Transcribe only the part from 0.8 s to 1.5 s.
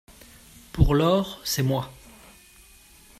lors,